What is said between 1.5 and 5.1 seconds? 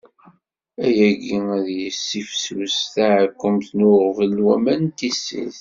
ad yessifsus taɛkkemt n uɣbel n waman n